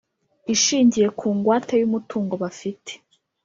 ishingiye 0.53 1.07
ku 1.19 1.27
ngwate 1.35 1.73
y 1.81 1.85
umutungo 1.87 2.33
bafite 2.43 2.91